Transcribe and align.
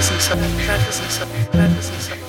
practicing 0.00 0.20
something, 0.20 0.66
practicing 0.66 1.10
something, 1.10 1.46
practicing 1.52 2.00
something. 2.00 2.19